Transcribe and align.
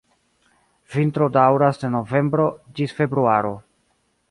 Vintro 0.93 1.27
daŭras 1.35 1.79
de 1.83 1.93
novembro 1.97 2.49
ĝis 2.81 2.99
februaro. 3.03 3.55